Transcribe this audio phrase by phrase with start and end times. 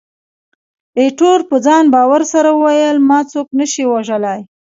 [0.99, 4.41] ایټور په ځان باور سره وویل، ما څوک نه شي وژلای.